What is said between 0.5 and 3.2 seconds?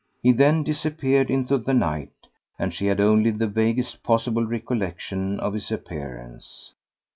disappeared into the night, and she had